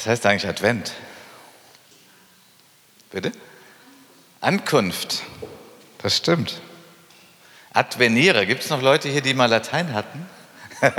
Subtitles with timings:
[0.00, 0.94] Was heißt eigentlich Advent?
[3.10, 3.32] Bitte?
[4.40, 5.24] Ankunft.
[5.98, 6.62] Das stimmt.
[7.74, 8.46] Advenire.
[8.46, 10.26] Gibt es noch Leute hier, die mal Latein hatten?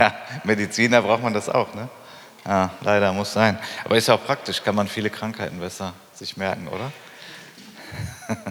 [0.00, 1.88] ja, Mediziner braucht man das auch, ne?
[2.44, 3.56] Ja, leider muss sein.
[3.84, 6.90] Aber ist ja auch praktisch, kann man viele Krankheiten besser sich merken, oder?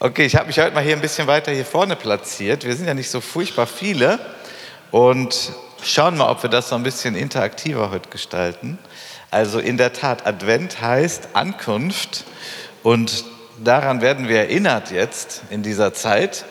[0.00, 2.64] okay, ich habe mich heute mal hier ein bisschen weiter hier vorne platziert.
[2.64, 4.18] Wir sind ja nicht so furchtbar viele
[4.90, 5.52] und
[5.84, 8.78] schauen mal, ob wir das so ein bisschen interaktiver heute gestalten.
[9.30, 12.24] Also in der Tat, Advent heißt Ankunft
[12.82, 13.24] und
[13.62, 16.44] daran werden wir erinnert jetzt in dieser Zeit,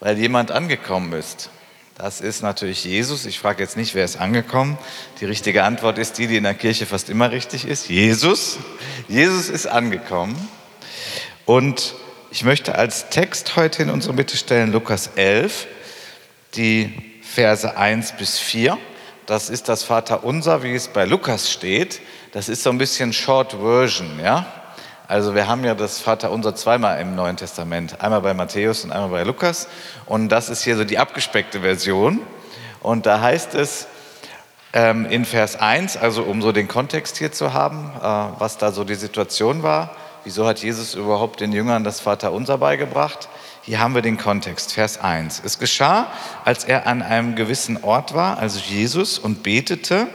[0.00, 1.50] weil jemand angekommen ist.
[1.96, 3.26] Das ist natürlich Jesus.
[3.26, 4.78] Ich frage jetzt nicht, wer ist angekommen.
[5.20, 7.88] Die richtige Antwort ist die, die in der Kirche fast immer richtig ist.
[7.88, 8.58] Jesus.
[9.08, 10.36] Jesus ist angekommen.
[11.44, 11.94] Und
[12.30, 15.66] ich möchte als Text heute in unsere Mitte stellen Lukas 11,
[16.54, 18.76] die Verse 1 bis 4.
[19.24, 22.02] Das ist das Vaterunser, wie es bei Lukas steht.
[22.32, 24.44] Das ist so ein bisschen Short Version, ja?
[25.08, 29.08] Also wir haben ja das Vaterunser zweimal im Neuen Testament, einmal bei Matthäus und einmal
[29.08, 29.68] bei Lukas.
[30.04, 32.20] Und das ist hier so die abgespeckte Version.
[32.80, 33.86] Und da heißt es
[34.74, 38.72] ähm, in Vers 1, also um so den Kontext hier zu haben, äh, was da
[38.72, 43.30] so die Situation war, wieso hat Jesus überhaupt den Jüngern das Vaterunser beigebracht?
[43.64, 45.40] Hier haben wir den Kontext, Vers 1.
[45.44, 46.08] Es geschah,
[46.44, 50.08] als er an einem gewissen Ort war, also Jesus, und betete,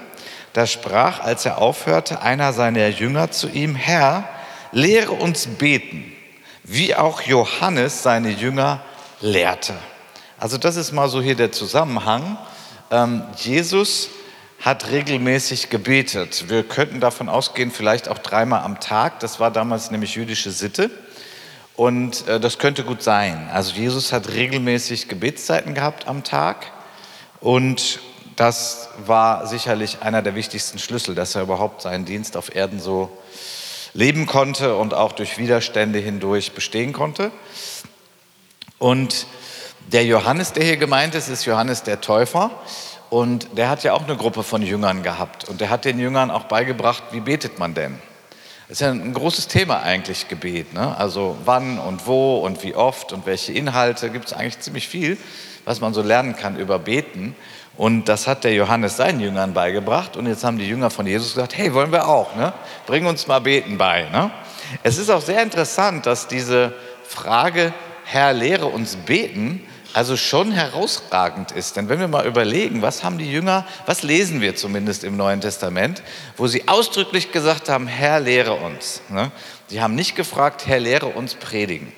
[0.52, 4.28] da sprach, als er aufhörte, einer seiner Jünger zu ihm, Herr,
[4.74, 6.12] lehre uns beten,
[6.66, 8.82] wie auch Johannes seine Jünger
[9.22, 9.76] lehrte.
[10.38, 12.38] Also das ist mal so hier der Zusammenhang.
[12.92, 14.10] Ähm, Jesus
[14.60, 16.50] hat regelmäßig gebetet.
[16.50, 19.22] Wir könnten davon ausgehen, vielleicht auch dreimal am Tag.
[19.22, 20.92] Das war damals nämlich jüdische Sitte.
[21.78, 23.50] Und äh, das könnte gut sein.
[23.54, 26.66] Also Jesus hat regelmäßig Gebetszeiten gehabt am Tag.
[27.40, 28.00] Und
[28.36, 33.16] das war sicherlich einer der wichtigsten Schlüssel, dass er überhaupt seinen Dienst auf Erden so
[33.94, 37.32] leben konnte und auch durch Widerstände hindurch bestehen konnte.
[38.80, 39.28] Und
[39.92, 42.52] der Johannes, der hier gemeint ist, ist Johannes der Täufer.
[43.12, 45.48] Und der hat ja auch eine Gruppe von Jüngern gehabt.
[45.48, 48.00] Und der hat den Jüngern auch beigebracht, wie betet man denn?
[48.70, 50.74] Ist ja ein großes Thema eigentlich, Gebet.
[50.74, 50.98] Ne?
[50.98, 54.10] Also wann und wo und wie oft und welche Inhalte.
[54.10, 55.18] Gibt es eigentlich ziemlich viel,
[55.64, 57.34] was man so lernen kann über Beten.
[57.78, 60.18] Und das hat der Johannes seinen Jüngern beigebracht.
[60.18, 62.52] Und jetzt haben die Jünger von Jesus gesagt, hey, wollen wir auch, ne?
[62.88, 64.10] bring uns mal Beten bei.
[64.10, 64.32] Ne?
[64.84, 66.74] Es ist auch sehr interessant, dass diese
[67.08, 67.74] Frage,
[68.04, 71.76] Herr, lehre uns beten, also schon herausragend ist.
[71.76, 75.42] Denn wenn wir mal überlegen, was haben die Jünger, was lesen wir zumindest im Neuen
[75.42, 76.04] Testament,
[76.36, 79.02] wo sie ausdrücklich gesagt haben, Herr, lehre uns.
[79.10, 79.32] Ne?
[79.68, 81.92] Sie haben nicht gefragt, Herr, lehre uns predigen.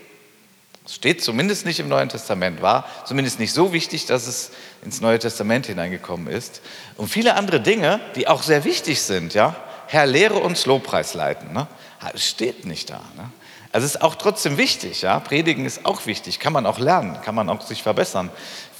[0.84, 4.52] Das steht zumindest nicht im Neuen Testament, war zumindest nicht so wichtig, dass es
[4.84, 6.62] ins Neue Testament hineingekommen ist.
[6.98, 9.56] Und viele andere Dinge, die auch sehr wichtig sind, ja.
[9.86, 11.52] Herr, lehre uns Lobpreis leiten.
[11.54, 11.68] Ne?
[12.16, 13.02] Steht nicht da.
[13.18, 13.32] Ne?
[13.72, 15.20] Also es ist auch trotzdem wichtig, ja.
[15.20, 18.32] Predigen ist auch wichtig, kann man auch lernen, kann man auch sich verbessern.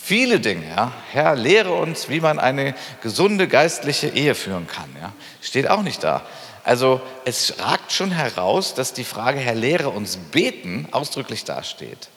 [0.02, 0.92] Viele Dinge, ja.
[1.12, 5.14] Herr, lehre uns, wie man eine gesunde geistliche Ehe führen kann, ja.
[5.42, 6.24] Steht auch nicht da.
[6.64, 12.10] Also es ragt schon heraus, dass die Frage, Herr, lehre uns beten, ausdrücklich dasteht.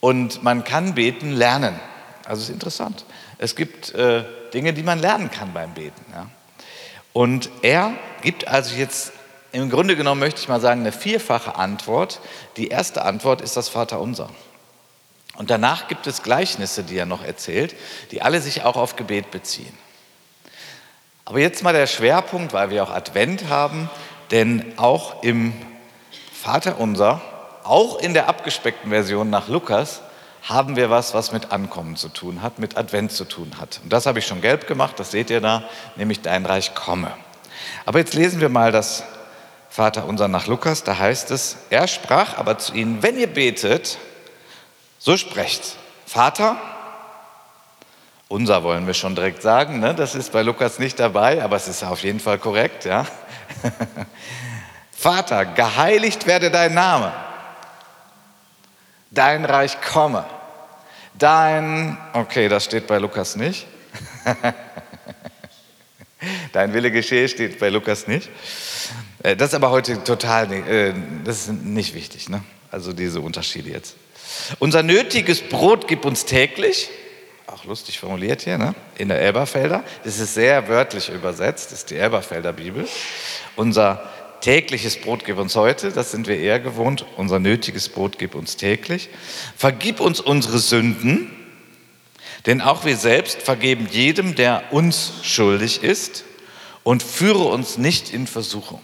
[0.00, 1.78] Und man kann beten lernen.
[2.24, 3.04] Also es ist interessant.
[3.38, 4.24] Es gibt äh,
[4.54, 6.04] Dinge, die man lernen kann beim Beten.
[6.12, 6.26] Ja.
[7.12, 7.92] Und er
[8.22, 9.12] gibt also jetzt,
[9.52, 12.20] im Grunde genommen möchte ich mal sagen, eine vierfache Antwort.
[12.56, 14.30] Die erste Antwort ist das Vaterunser.
[15.36, 17.74] Und danach gibt es Gleichnisse, die er noch erzählt,
[18.10, 19.72] die alle sich auch auf Gebet beziehen.
[21.24, 23.88] Aber jetzt mal der Schwerpunkt, weil wir auch Advent haben,
[24.30, 25.52] denn auch im
[26.32, 27.20] Vaterunser,
[27.64, 30.02] auch in der abgespeckten Version nach Lukas,
[30.42, 33.80] haben wir was, was mit Ankommen zu tun hat, mit Advent zu tun hat.
[33.82, 35.64] Und das habe ich schon gelb gemacht, das seht ihr da,
[35.96, 37.12] nämlich dein Reich komme.
[37.84, 39.04] Aber jetzt lesen wir mal das
[39.70, 43.98] Vaterunser nach Lukas, da heißt es, er sprach aber zu ihnen, wenn ihr betet,
[44.98, 45.76] so sprecht,
[46.06, 46.56] Vater,
[48.26, 49.94] unser wollen wir schon direkt sagen, ne?
[49.94, 52.84] das ist bei Lukas nicht dabei, aber es ist auf jeden Fall korrekt.
[52.84, 53.06] Ja?
[54.92, 57.12] Vater, geheiligt werde dein Name,
[59.12, 60.24] dein Reich komme,
[61.14, 63.66] dein, okay, das steht bei Lukas nicht.
[66.52, 68.28] Dein Wille geschehe steht bei Lukas nicht.
[69.22, 70.94] Äh, das ist aber heute total, äh,
[71.24, 72.42] das ist nicht wichtig, ne?
[72.70, 73.96] also diese Unterschiede jetzt.
[74.58, 76.90] Unser nötiges Brot gib uns täglich
[77.50, 78.74] auch lustig formuliert hier, ne?
[78.96, 79.82] in der Elberfelder.
[80.04, 82.86] Das ist sehr wörtlich übersetzt, das ist die Elberfelder Bibel.
[83.56, 84.08] Unser
[84.40, 87.04] tägliches Brot gib uns heute, das sind wir eher gewohnt.
[87.16, 89.08] Unser nötiges Brot gib uns täglich.
[89.56, 91.36] Vergib uns unsere Sünden,
[92.46, 96.24] Denn auch wir selbst vergeben jedem, der uns schuldig ist
[96.84, 98.80] und führe uns nicht in Versuchung.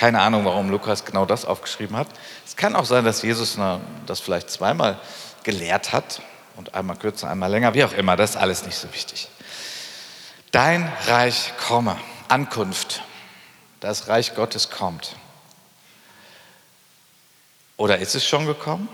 [0.00, 2.06] Keine Ahnung, warum Lukas genau das aufgeschrieben hat.
[2.46, 3.58] Es kann auch sein, dass Jesus
[4.06, 4.98] das vielleicht zweimal
[5.42, 6.22] gelehrt hat
[6.56, 9.28] und einmal kürzer, einmal länger, wie auch immer, das ist alles nicht so wichtig.
[10.52, 11.98] Dein Reich komme,
[12.28, 13.02] Ankunft,
[13.80, 15.16] das Reich Gottes kommt.
[17.76, 18.88] Oder ist es schon gekommen?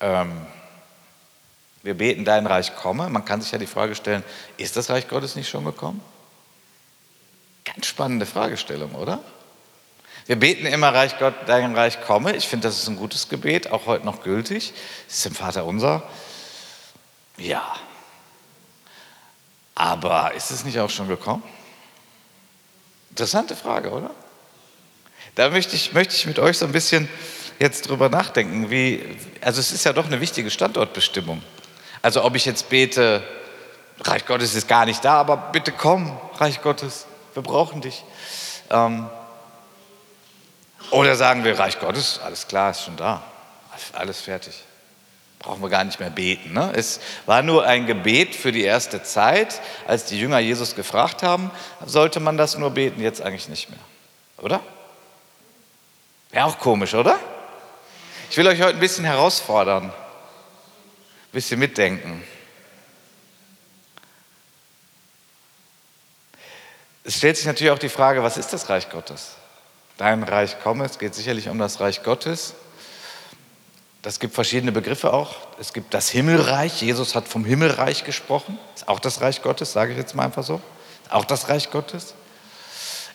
[0.00, 0.44] Ähm,
[1.84, 3.08] wir beten, dein Reich komme.
[3.08, 4.24] Man kann sich ja die Frage stellen,
[4.56, 6.02] ist das Reich Gottes nicht schon gekommen?
[7.74, 9.22] Ganz spannende Fragestellung, oder?
[10.26, 12.36] Wir beten immer, Reich Gott, dein Reich komme.
[12.36, 14.72] Ich finde, das ist ein gutes Gebet, auch heute noch gültig.
[15.08, 16.02] Das ist im Vater unser.
[17.36, 17.74] Ja.
[19.74, 21.42] Aber ist es nicht auch schon gekommen?
[23.10, 24.10] Interessante Frage, oder?
[25.34, 27.08] Da möchte ich, möchte ich mit euch so ein bisschen
[27.58, 29.04] jetzt drüber nachdenken, wie,
[29.40, 31.42] also es ist ja doch eine wichtige Standortbestimmung.
[32.02, 33.22] Also ob ich jetzt bete,
[34.00, 38.04] Reich Gottes ist gar nicht da, aber bitte komm, Reich Gottes, wir brauchen dich.
[38.70, 39.08] Ähm,
[40.90, 43.22] oder sagen wir, Reich Gottes, alles klar, ist schon da,
[43.92, 44.54] alles fertig.
[45.38, 46.52] Brauchen wir gar nicht mehr beten.
[46.52, 46.72] Ne?
[46.74, 51.50] Es war nur ein Gebet für die erste Zeit, als die Jünger Jesus gefragt haben,
[51.86, 53.78] sollte man das nur beten, jetzt eigentlich nicht mehr.
[54.38, 54.60] Oder?
[56.30, 57.18] Wäre auch komisch, oder?
[58.30, 59.92] Ich will euch heute ein bisschen herausfordern, ein
[61.32, 62.22] bisschen mitdenken.
[67.04, 69.32] Es stellt sich natürlich auch die Frage, was ist das Reich Gottes?
[69.96, 72.54] Dein Reich komme, es geht sicherlich um das Reich Gottes.
[74.02, 75.36] Das gibt verschiedene Begriffe auch.
[75.58, 76.80] Es gibt das Himmelreich.
[76.80, 78.58] Jesus hat vom Himmelreich gesprochen.
[78.74, 80.60] Ist auch das Reich Gottes, sage ich jetzt mal einfach so.
[81.02, 82.14] Ist auch das Reich Gottes.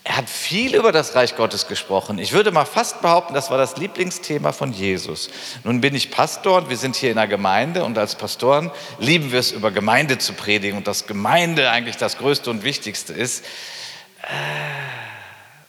[0.08, 2.20] Er hat viel über das Reich Gottes gesprochen.
[2.20, 5.32] Ich würde mal fast behaupten, das war das Lieblingsthema von Jesus.
[5.64, 8.70] Nun bin ich Pastor und wir sind hier in einer Gemeinde und als Pastoren
[9.00, 13.14] lieben wir es, über Gemeinde zu predigen und dass Gemeinde eigentlich das Größte und Wichtigste
[13.14, 13.44] ist.
[14.22, 14.28] Äh,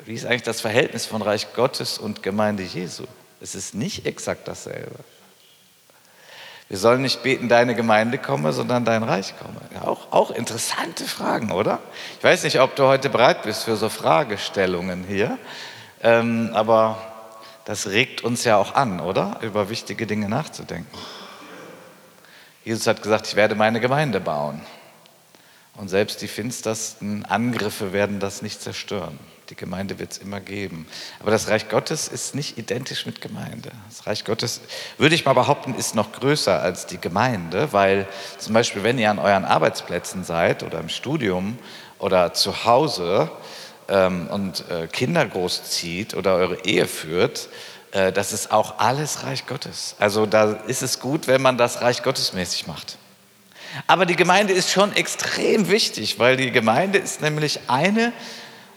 [0.05, 3.05] wie ist eigentlich das Verhältnis von Reich Gottes und Gemeinde Jesu?
[3.41, 4.97] Es ist nicht exakt dasselbe.
[6.69, 9.61] Wir sollen nicht beten, deine Gemeinde komme, sondern dein Reich komme.
[9.73, 11.79] Ja, auch, auch interessante Fragen, oder?
[12.19, 15.39] Ich weiß nicht, ob du heute bereit bist für so Fragestellungen hier,
[16.03, 16.99] ähm, aber
[17.65, 19.39] das regt uns ja auch an, oder?
[19.43, 20.91] Über wichtige Dinge nachzudenken.
[22.65, 24.61] Jesus hat gesagt, ich werde meine Gemeinde bauen.
[25.75, 29.19] Und selbst die finstersten Angriffe werden das nicht zerstören.
[29.49, 30.87] Die Gemeinde wird es immer geben.
[31.21, 33.71] Aber das Reich Gottes ist nicht identisch mit Gemeinde.
[33.89, 34.61] Das Reich Gottes,
[34.99, 38.09] würde ich mal behaupten, ist noch größer als die Gemeinde, weil
[38.39, 41.59] zum Beispiel, wenn ihr an euren Arbeitsplätzen seid oder im Studium
[41.99, 43.31] oder zu Hause
[43.89, 47.49] ähm, und äh, Kinder großzieht oder eure Ehe führt,
[47.93, 49.95] äh, das ist auch alles Reich Gottes.
[49.99, 52.99] Also da ist es gut, wenn man das Reich Gottes mäßig macht.
[53.87, 58.13] Aber die Gemeinde ist schon extrem wichtig, weil die Gemeinde ist nämlich eine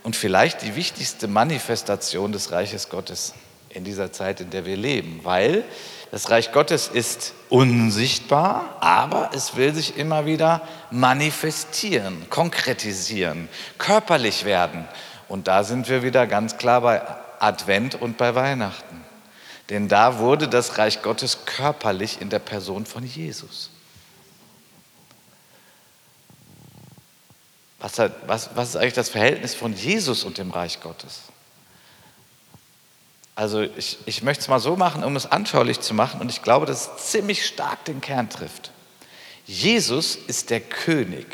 [0.04, 3.34] und vielleicht die wichtigste Manifestation des Reiches Gottes
[3.69, 5.63] in dieser Zeit, in der wir leben, weil
[6.12, 13.48] das Reich Gottes ist unsichtbar, aber es will sich immer wieder manifestieren, konkretisieren,
[13.78, 14.88] körperlich werden.
[15.28, 17.02] Und da sind wir wieder ganz klar bei
[17.40, 19.06] Advent und bei Weihnachten.
[19.69, 23.69] Denn da wurde das Reich Gottes körperlich in der Person von Jesus.
[27.80, 31.21] Was, was, was ist eigentlich das Verhältnis von Jesus und dem Reich Gottes?
[33.36, 36.42] Also ich, ich möchte es mal so machen, um es anschaulich zu machen, und ich
[36.42, 38.71] glaube, dass es ziemlich stark den Kern trifft.
[39.45, 41.26] Jesus ist der König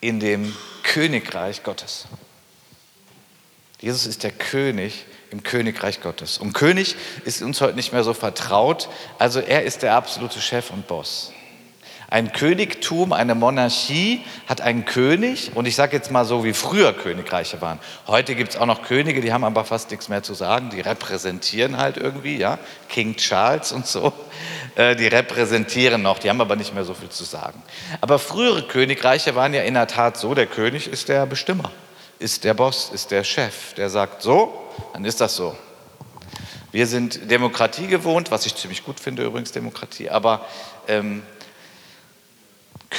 [0.00, 2.06] in dem Königreich Gottes.
[3.80, 6.38] Jesus ist der König im Königreich Gottes.
[6.38, 8.88] Und König ist uns heute nicht mehr so vertraut.
[9.18, 11.32] Also er ist der absolute Chef und Boss.
[12.10, 15.52] Ein Königtum, eine Monarchie hat einen König.
[15.54, 17.78] Und ich sage jetzt mal so, wie früher Königreiche waren.
[18.08, 20.80] Heute gibt es auch noch Könige, die haben aber fast nichts mehr zu sagen, die
[20.80, 24.12] repräsentieren halt irgendwie, ja, King Charles und so,
[24.74, 27.62] äh, die repräsentieren noch, die haben aber nicht mehr so viel zu sagen.
[28.00, 31.70] Aber frühere Königreiche waren ja in der Tat so, der König ist der Bestimmer,
[32.18, 34.52] ist der Boss, ist der Chef, der sagt so,
[34.94, 35.56] dann ist das so.
[36.72, 40.44] Wir sind Demokratie gewohnt, was ich ziemlich gut finde übrigens, Demokratie, aber
[40.88, 41.22] ähm,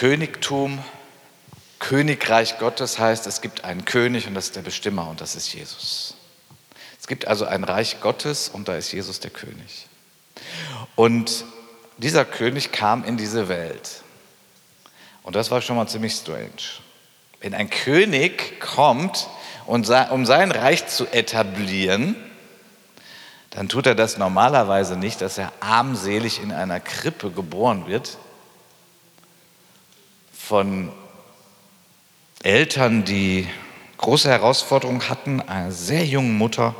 [0.02, 0.84] Königtum,
[1.78, 5.54] Königreich Gottes heißt, es gibt einen König und das ist der Bestimmer und das ist
[5.54, 6.16] Jesus.
[7.00, 9.86] Es gibt also ein Reich Gottes und da ist Jesus der König.
[10.96, 11.46] Und
[11.98, 14.02] dieser König kam in diese Welt.
[15.22, 16.82] Und das war schon mal ziemlich strange.
[17.40, 19.28] Wenn ein König kommt,
[19.68, 22.16] um sein Reich zu etablieren,
[23.52, 28.18] dann tut er das normalerweise nicht, dass er armselig in einer Krippe geboren wird,
[30.52, 30.92] von
[32.44, 33.48] Eltern, die
[33.96, 36.76] große Herausforderungen hatten, einer sehr jungen Mutter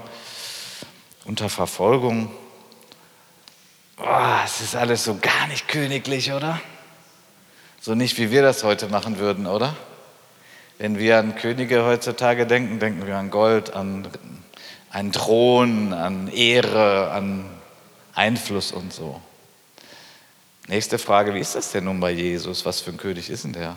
[1.24, 2.30] unter Verfolgung.
[3.98, 6.60] Oh, es ist alles so gar nicht königlich, oder?
[7.80, 9.74] So nicht, wie wir das heute machen würden, oder?
[10.78, 14.06] Wenn wir an Könige heutzutage denken, denken wir an Gold, an
[14.90, 17.46] einen Thron, an Ehre, an
[18.16, 19.22] Einfluss und so.
[20.72, 22.66] Nächste Frage, wie ist das denn nun bei Jesus?
[22.66, 23.76] Was für ein König ist denn der?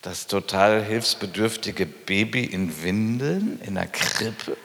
[0.00, 4.56] Das total hilfsbedürftige Baby in Windeln, in der Krippe?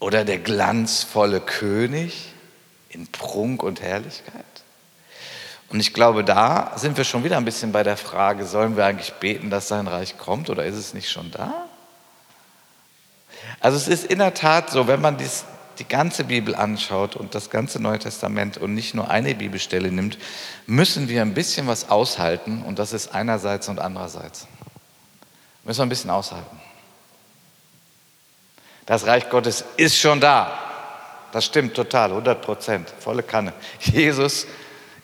[0.00, 2.32] Oder der glanzvolle König
[2.88, 4.46] in Prunk und Herrlichkeit?
[5.68, 8.86] Und ich glaube, da sind wir schon wieder ein bisschen bei der Frage, sollen wir
[8.86, 11.68] eigentlich beten, dass sein Reich kommt oder ist es nicht schon da?
[13.62, 15.44] Also es ist in der Tat so, wenn man dies,
[15.78, 20.18] die ganze Bibel anschaut und das ganze Neue Testament und nicht nur eine Bibelstelle nimmt,
[20.66, 24.46] müssen wir ein bisschen was aushalten und das ist einerseits und andererseits.
[25.64, 26.60] Müssen wir ein bisschen aushalten.
[28.84, 30.58] Das Reich Gottes ist schon da.
[31.30, 33.54] Das stimmt total, 100 Prozent, volle Kanne.
[33.80, 34.46] Jesus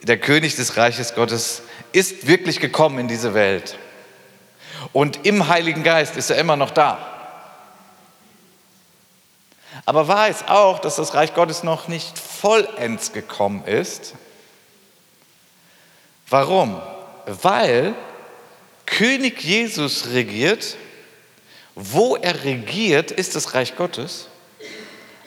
[0.02, 1.62] der König des Reiches Gottes,
[1.92, 3.76] ist wirklich gekommen in diese Welt.
[4.92, 7.17] Und im Heiligen Geist ist er immer noch da.
[9.84, 14.14] Aber es auch, dass das Reich Gottes noch nicht vollends gekommen ist?
[16.28, 16.80] Warum?
[17.26, 17.94] Weil
[18.87, 20.76] König Jesus regiert,
[21.75, 24.28] wo er regiert, ist das Reich Gottes,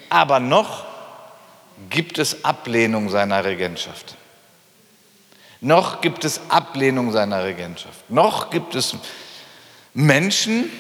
[0.10, 0.86] aber noch
[1.90, 4.16] gibt es Ablehnung seiner Regentschaft.
[5.62, 8.10] Noch gibt es Ablehnung seiner Regentschaft.
[8.10, 8.96] Noch gibt es
[9.94, 10.72] Menschen,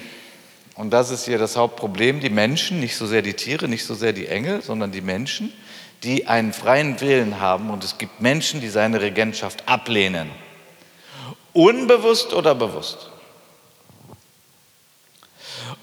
[0.75, 3.93] und das ist hier das Hauptproblem, die Menschen, nicht so sehr die Tiere, nicht so
[3.93, 5.53] sehr die Engel, sondern die Menschen,
[6.03, 7.69] die einen freien Willen haben.
[7.69, 10.31] Und es gibt Menschen, die seine Regentschaft ablehnen.
[11.53, 13.09] Unbewusst oder bewusst.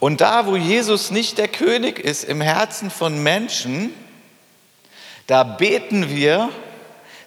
[0.00, 3.92] Und da, wo Jesus nicht der König ist im Herzen von Menschen,
[5.26, 6.48] da beten wir,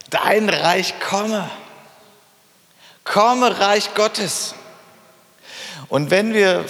[0.10, 1.50] dein Reich komme.
[3.03, 4.56] Komme, Reich Gottes.
[5.89, 6.65] Und wenn wir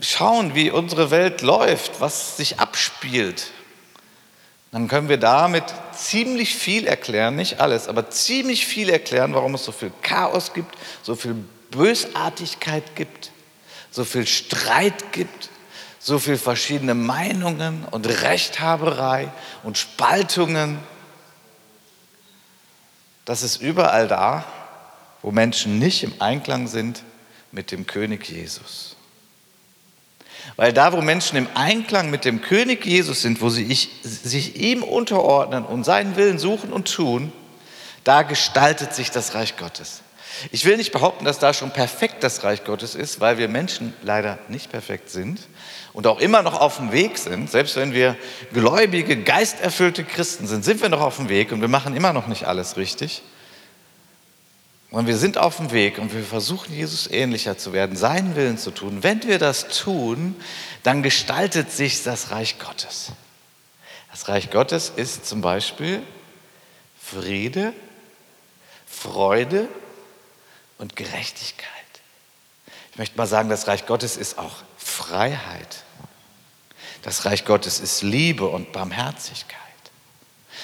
[0.00, 3.50] schauen, wie unsere Welt läuft, was sich abspielt,
[4.72, 9.64] dann können wir damit ziemlich viel erklären, nicht alles, aber ziemlich viel erklären, warum es
[9.64, 11.34] so viel Chaos gibt, so viel
[11.70, 13.32] Bösartigkeit gibt,
[13.90, 15.50] so viel Streit gibt,
[15.98, 19.30] so viel verschiedene Meinungen und Rechthaberei
[19.64, 20.78] und Spaltungen.
[23.24, 24.44] Das ist überall da
[25.22, 27.02] wo Menschen nicht im Einklang sind
[27.52, 28.89] mit dem König Jesus.
[30.56, 34.82] Weil da, wo Menschen im Einklang mit dem König Jesus sind, wo sie sich ihm
[34.82, 37.32] unterordnen und seinen Willen suchen und tun,
[38.04, 40.02] da gestaltet sich das Reich Gottes.
[40.52, 43.92] Ich will nicht behaupten, dass da schon perfekt das Reich Gottes ist, weil wir Menschen
[44.02, 45.40] leider nicht perfekt sind
[45.92, 47.50] und auch immer noch auf dem Weg sind.
[47.50, 48.16] Selbst wenn wir
[48.52, 52.26] gläubige, geisterfüllte Christen sind, sind wir noch auf dem Weg und wir machen immer noch
[52.26, 53.22] nicht alles richtig.
[54.90, 58.58] Und wir sind auf dem Weg und wir versuchen, Jesus ähnlicher zu werden, seinen Willen
[58.58, 59.02] zu tun.
[59.02, 60.34] Wenn wir das tun,
[60.82, 63.12] dann gestaltet sich das Reich Gottes.
[64.10, 66.02] Das Reich Gottes ist zum Beispiel
[67.00, 67.72] Friede,
[68.86, 69.68] Freude
[70.78, 71.68] und Gerechtigkeit.
[72.90, 75.84] Ich möchte mal sagen, das Reich Gottes ist auch Freiheit.
[77.02, 79.56] Das Reich Gottes ist Liebe und Barmherzigkeit.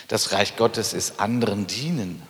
[0.09, 2.27] Das Reich Gottes ist anderen dienen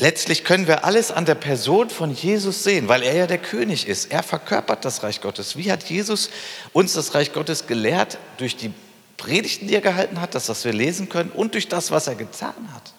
[0.00, 3.88] Letztlich können wir alles an der Person von Jesus sehen, weil er ja der König
[3.88, 4.12] ist.
[4.12, 5.56] Er verkörpert das Reich Gottes.
[5.56, 6.30] Wie hat Jesus
[6.72, 8.16] uns das Reich Gottes gelehrt?
[8.36, 8.72] Durch die
[9.16, 12.14] Predigten, die er gehalten hat, das, was wir lesen können, und durch das, was er
[12.14, 12.92] getan hat.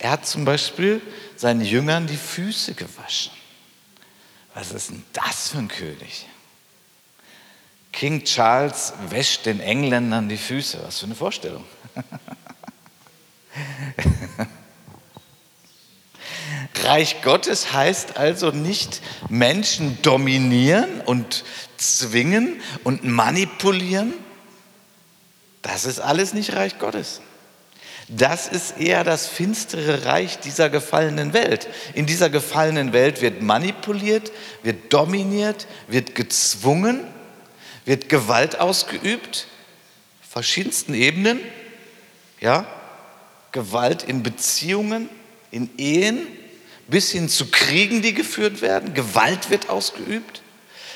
[0.00, 1.00] Er hat zum Beispiel
[1.36, 3.30] seinen Jüngern die Füße gewaschen.
[4.54, 6.26] Was ist denn das für ein König?
[7.92, 10.80] King Charles wäscht den Engländern die Füße.
[10.82, 11.64] Was für eine Vorstellung.
[16.82, 21.44] Reich Gottes heißt also nicht Menschen dominieren und
[21.76, 24.14] zwingen und manipulieren.
[25.62, 27.20] Das ist alles nicht Reich Gottes.
[28.08, 31.68] Das ist eher das finstere Reich dieser gefallenen Welt.
[31.92, 34.32] In dieser gefallenen Welt wird manipuliert,
[34.62, 37.06] wird dominiert, wird gezwungen,
[37.84, 39.46] wird Gewalt ausgeübt,
[40.26, 41.40] verschiedensten Ebenen,
[42.40, 42.66] ja,
[43.52, 45.10] Gewalt in Beziehungen,
[45.50, 46.26] in Ehen,
[46.88, 48.94] bis hin zu Kriegen, die geführt werden.
[48.94, 50.42] Gewalt wird ausgeübt.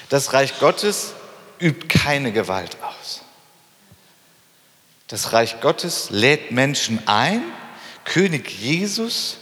[0.08, 1.12] Das Reich Gottes
[1.60, 3.22] übt keine Gewalt aus.
[5.08, 7.42] Das Reich Gottes lädt Menschen ein,
[8.04, 9.36] König Jesus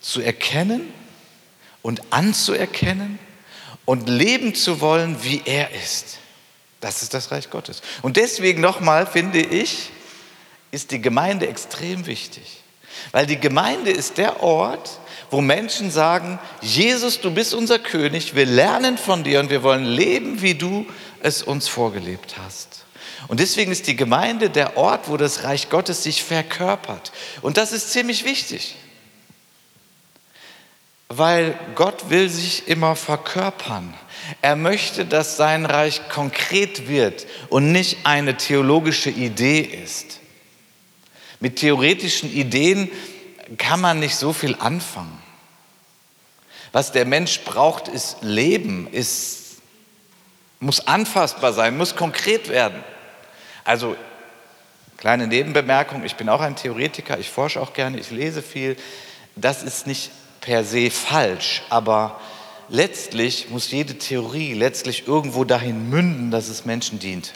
[0.00, 0.92] zu erkennen
[1.82, 3.18] und anzuerkennen
[3.86, 6.18] und leben zu wollen, wie er ist.
[6.80, 7.80] Das ist das Reich Gottes.
[8.02, 9.90] Und deswegen nochmal finde ich,
[10.70, 12.62] ist die Gemeinde extrem wichtig.
[13.12, 15.00] Weil die Gemeinde ist der Ort,
[15.30, 19.84] wo Menschen sagen, Jesus, du bist unser König, wir lernen von dir und wir wollen
[19.84, 20.86] leben, wie du
[21.20, 22.84] es uns vorgelebt hast.
[23.28, 27.12] Und deswegen ist die Gemeinde der Ort, wo das Reich Gottes sich verkörpert.
[27.42, 28.76] Und das ist ziemlich wichtig,
[31.08, 33.94] weil Gott will sich immer verkörpern.
[34.42, 40.20] Er möchte, dass sein Reich konkret wird und nicht eine theologische Idee ist.
[41.40, 42.90] Mit theoretischen Ideen
[43.58, 45.22] kann man nicht so viel anfangen.
[46.72, 49.58] Was der Mensch braucht, ist Leben, ist,
[50.60, 52.82] muss anfassbar sein, muss konkret werden.
[53.64, 53.96] Also,
[54.96, 58.76] kleine Nebenbemerkung, ich bin auch ein Theoretiker, ich forsche auch gerne, ich lese viel.
[59.36, 62.20] Das ist nicht per se falsch, aber
[62.68, 67.32] letztlich muss jede Theorie letztlich irgendwo dahin münden, dass es Menschen dient.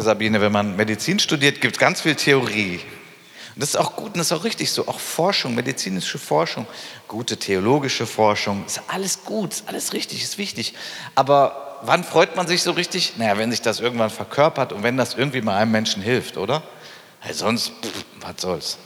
[0.00, 2.80] Sabine, wenn man Medizin studiert, gibt es ganz viel Theorie.
[3.54, 4.88] Und das ist auch gut und das ist auch richtig so.
[4.88, 6.66] Auch Forschung, medizinische Forschung,
[7.06, 10.74] gute theologische Forschung, ist alles gut, ist alles richtig, ist wichtig.
[11.14, 13.14] Aber wann freut man sich so richtig?
[13.16, 16.62] Naja, wenn sich das irgendwann verkörpert und wenn das irgendwie mal einem Menschen hilft, oder?
[17.22, 18.78] Weil sonst, pff, was soll's.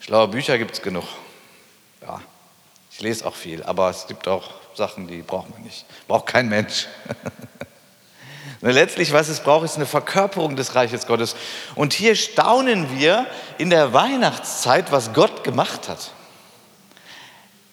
[0.00, 1.04] Schlaue Bücher gibt es genug.
[2.02, 2.20] Ja,
[2.90, 5.86] ich lese auch viel, aber es gibt auch Sachen, die braucht man nicht.
[6.06, 6.86] Braucht kein Mensch.
[8.62, 11.34] Letztlich, was es braucht, ist eine Verkörperung des Reiches Gottes.
[11.74, 13.26] Und hier staunen wir
[13.56, 16.12] in der Weihnachtszeit, was Gott gemacht hat.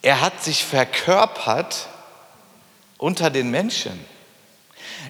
[0.01, 1.87] Er hat sich verkörpert
[2.97, 3.99] unter den Menschen.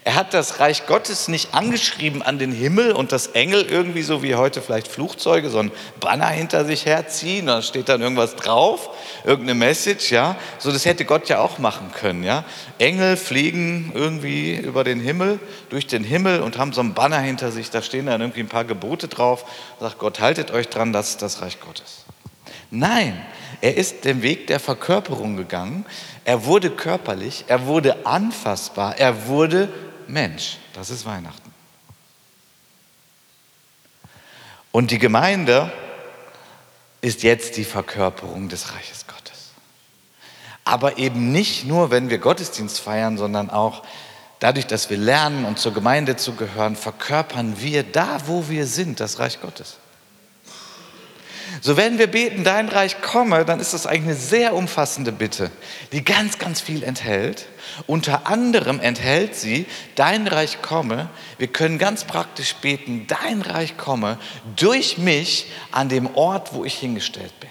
[0.04, 4.22] Er hat das Reich Gottes nicht angeschrieben an den Himmel und das Engel irgendwie so
[4.22, 8.90] wie heute vielleicht Flugzeuge, so ein Banner hinter sich herziehen, da steht dann irgendwas drauf,
[9.24, 10.36] irgendeine Message, ja.
[10.58, 12.44] So, das hätte Gott ja auch machen können, ja.
[12.78, 17.50] Engel fliegen irgendwie über den Himmel, durch den Himmel und haben so ein Banner hinter
[17.50, 19.44] sich, da stehen dann irgendwie ein paar Gebote drauf,
[19.80, 22.04] sagt Gott, haltet euch dran, das ist das Reich Gottes.
[22.70, 23.18] Nein,
[23.60, 25.86] er ist den Weg der Verkörperung gegangen.
[26.24, 29.68] Er wurde körperlich, er wurde anfassbar, er wurde
[30.08, 30.58] Mensch.
[30.72, 31.52] Das ist Weihnachten.
[34.72, 35.72] Und die Gemeinde
[37.00, 39.50] ist jetzt die Verkörperung des Reiches Gottes.
[40.64, 43.82] Aber eben nicht nur, wenn wir Gottesdienst feiern, sondern auch
[44.40, 49.00] dadurch, dass wir lernen und zur Gemeinde zu gehören, verkörpern wir da, wo wir sind,
[49.00, 49.78] das Reich Gottes.
[51.60, 55.50] So, wenn wir beten, dein Reich komme, dann ist das eigentlich eine sehr umfassende Bitte,
[55.92, 57.46] die ganz, ganz viel enthält.
[57.86, 61.08] Unter anderem enthält sie, dein Reich komme.
[61.38, 64.18] Wir können ganz praktisch beten, dein Reich komme
[64.56, 67.50] durch mich an dem Ort, wo ich hingestellt bin.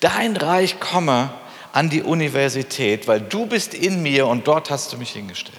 [0.00, 1.30] Dein Reich komme
[1.72, 5.58] an die Universität, weil du bist in mir und dort hast du mich hingestellt.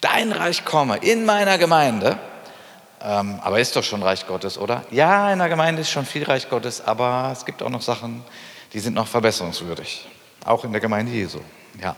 [0.00, 2.18] Dein Reich komme in meiner Gemeinde
[3.02, 4.84] ähm, aber ist doch schon Reich Gottes, oder?
[4.90, 8.24] Ja, in der Gemeinde ist schon viel Reich Gottes, aber es gibt auch noch Sachen,
[8.72, 10.06] die sind noch verbesserungswürdig.
[10.44, 11.40] Auch in der Gemeinde Jesu.
[11.80, 11.96] Ja.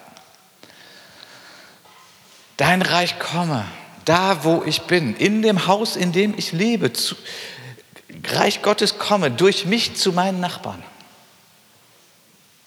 [2.57, 3.65] Dein Reich komme,
[4.05, 6.93] da wo ich bin, in dem Haus, in dem ich lebe.
[6.93, 7.17] Zu,
[8.33, 10.83] Reich Gottes komme durch mich zu meinen Nachbarn.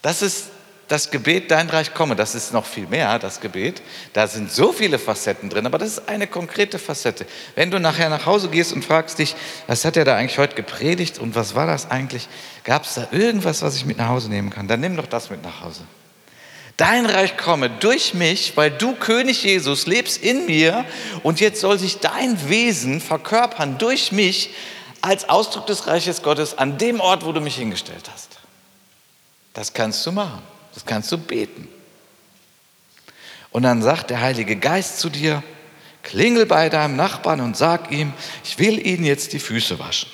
[0.02, 0.53] Das ist
[0.88, 3.82] das Gebet, dein Reich komme, das ist noch viel mehr, das Gebet.
[4.12, 7.26] Da sind so viele Facetten drin, aber das ist eine konkrete Facette.
[7.56, 9.36] Wenn du nachher nach Hause gehst und fragst dich,
[9.68, 12.28] was hat er da eigentlich heute gepredigt und was war das eigentlich?
[12.64, 14.68] Gab es da irgendwas, was ich mit nach Hause nehmen kann?
[14.68, 15.82] Dann nimm doch das mit nach Hause.
[16.76, 20.86] Dein Reich komme durch mich, weil du König Jesus lebst in mir
[21.22, 24.50] und jetzt soll sich dein Wesen verkörpern durch mich
[25.02, 28.40] als Ausdruck des Reiches Gottes an dem Ort, wo du mich hingestellt hast.
[29.54, 30.42] Das kannst du machen.
[30.74, 31.68] Das kannst du beten.
[33.52, 35.44] Und dann sagt der Heilige Geist zu dir,
[36.02, 40.10] klingel bei deinem Nachbarn und sag ihm, ich will ihnen jetzt die Füße waschen.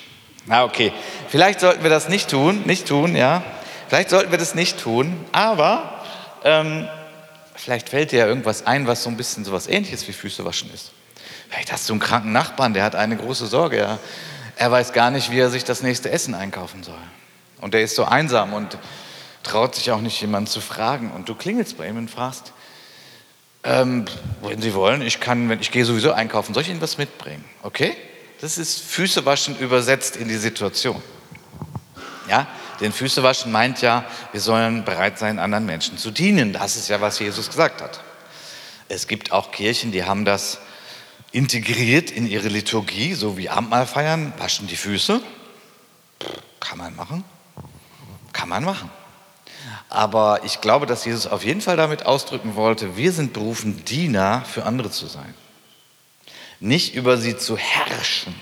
[0.46, 0.92] Na okay,
[1.28, 3.42] vielleicht sollten wir das nicht tun, nicht tun, ja.
[3.88, 6.02] Vielleicht sollten wir das nicht tun, aber
[6.44, 6.88] ähm,
[7.56, 10.44] vielleicht fällt dir ja irgendwas ein, was so ein bisschen so was ähnliches wie Füße
[10.44, 10.92] waschen ist.
[11.48, 13.78] Vielleicht hast du einen kranken Nachbarn, der hat eine große Sorge.
[13.78, 13.98] Er,
[14.56, 16.94] er weiß gar nicht, wie er sich das nächste Essen einkaufen soll.
[17.60, 18.78] Und der ist so einsam und
[19.42, 21.10] traut sich auch nicht jemand zu fragen.
[21.10, 22.52] Und du klingelst bei ihm und fragst,
[23.62, 24.06] ähm,
[24.42, 27.44] wenn Sie wollen, ich kann, wenn ich gehe sowieso einkaufen, soll ich Ihnen was mitbringen?
[27.62, 27.96] Okay?
[28.40, 31.02] Das ist Füße waschen übersetzt in die Situation.
[32.28, 32.46] Ja,
[32.80, 36.52] denn Füße waschen meint ja, wir sollen bereit sein, anderen Menschen zu dienen.
[36.52, 38.00] Das ist ja, was Jesus gesagt hat.
[38.88, 40.58] Es gibt auch Kirchen, die haben das
[41.32, 45.20] integriert in ihre Liturgie, so wie Abendmahl feiern, waschen die Füße.
[46.60, 47.24] Kann man machen.
[48.32, 48.90] Kann man machen.
[49.90, 54.44] Aber ich glaube, dass Jesus auf jeden Fall damit ausdrücken wollte, wir sind berufen, Diener
[54.44, 55.34] für andere zu sein.
[56.60, 58.34] Nicht über sie zu herrschen,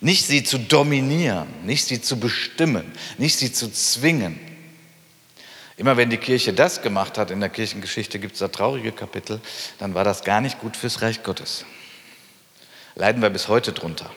[0.00, 4.40] nicht sie zu dominieren, nicht sie zu bestimmen, nicht sie zu zwingen.
[5.76, 9.42] Immer wenn die Kirche das gemacht hat, in der Kirchengeschichte gibt es da traurige Kapitel,
[9.78, 11.66] dann war das gar nicht gut fürs Reich Gottes.
[12.94, 14.10] Leiden wir bis heute drunter.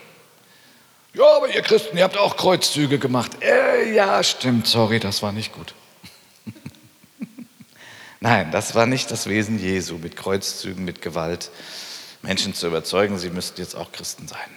[1.14, 3.32] Ja, aber ihr Christen, ihr habt auch Kreuzzüge gemacht.
[3.42, 5.74] Äh, ja, stimmt, sorry, das war nicht gut.
[8.20, 11.52] Nein, das war nicht das Wesen Jesu, mit Kreuzzügen, mit Gewalt
[12.22, 14.50] Menschen zu überzeugen, sie müssten jetzt auch Christen sein.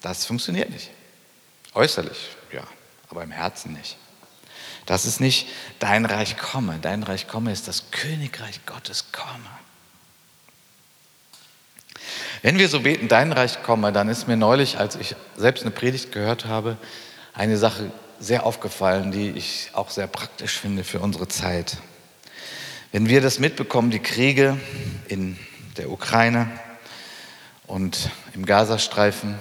[0.00, 0.90] Das funktioniert nicht.
[1.74, 2.18] Äußerlich,
[2.52, 2.62] ja,
[3.08, 3.96] aber im Herzen nicht.
[4.86, 6.78] Das ist nicht dein Reich komme.
[6.80, 9.50] Dein Reich komme ist das Königreich Gottes komme.
[12.42, 15.70] Wenn wir so beten, dein Reich komme, dann ist mir neulich, als ich selbst eine
[15.70, 16.76] Predigt gehört habe,
[17.34, 21.76] eine Sache sehr aufgefallen, die ich auch sehr praktisch finde für unsere Zeit.
[22.92, 24.58] Wenn wir das mitbekommen, die Kriege
[25.06, 25.38] in
[25.76, 26.50] der Ukraine
[27.68, 29.36] und im Gazastreifen,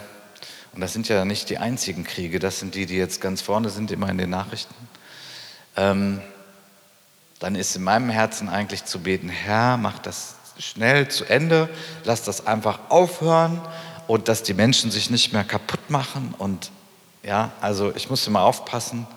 [0.74, 3.72] und das sind ja nicht die einzigen Kriege, das sind die, die jetzt ganz vorne
[3.72, 4.76] sind, immer in den Nachrichten,
[5.76, 6.22] ähm,
[7.40, 11.70] dann ist in meinem Herzen eigentlich zu beten, Herr, mach das schnell zu Ende,
[12.04, 13.60] lass das einfach aufhören
[14.06, 16.36] und dass die Menschen sich nicht mehr kaputt machen.
[16.38, 16.70] Und
[17.24, 19.08] ja, also ich muss immer aufpassen,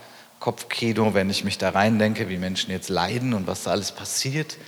[0.43, 3.93] Kopfkino, wenn ich mich da rein denke, wie Menschen jetzt leiden und was da alles
[3.93, 4.59] passiert.